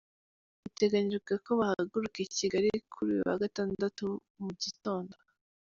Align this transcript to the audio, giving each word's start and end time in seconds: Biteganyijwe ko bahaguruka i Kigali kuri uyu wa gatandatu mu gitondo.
Biteganyijwe 0.63 1.33
ko 1.45 1.51
bahaguruka 1.59 2.17
i 2.25 2.29
Kigali 2.35 2.69
kuri 2.93 3.09
uyu 3.13 3.23
wa 3.29 3.37
gatandatu 3.43 4.05
mu 4.43 4.51
gitondo. 4.61 5.15